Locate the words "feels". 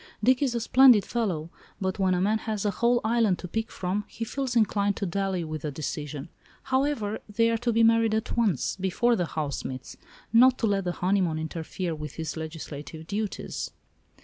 4.25-4.55